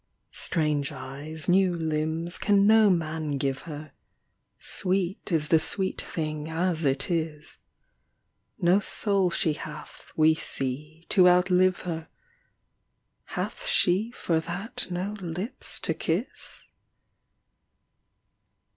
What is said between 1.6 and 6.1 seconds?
limbs, can no man give her; Sweet is the sweet